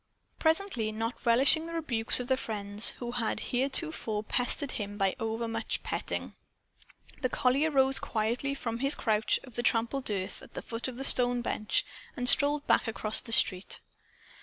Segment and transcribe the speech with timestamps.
[0.39, 5.83] Presently, not relishing the rebukes of the friends who had heretofore pestered him by overmuch
[5.83, 6.33] petting,
[7.21, 11.03] the collie arose quietly from his couch of trampled earth at the foot of the
[11.03, 11.85] stone bench
[12.17, 13.79] and strolled back across the street.